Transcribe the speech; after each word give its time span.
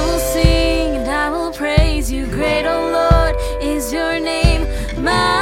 I 0.00 0.06
will 0.06 0.18
sing 0.18 0.96
and 0.96 1.10
I 1.10 1.28
will 1.28 1.52
praise 1.52 2.10
you. 2.10 2.24
Great, 2.24 2.64
O 2.64 2.72
oh 2.72 2.84
Lord, 3.00 3.36
is 3.62 3.92
your 3.92 4.18
name. 4.18 4.62
My 5.04 5.39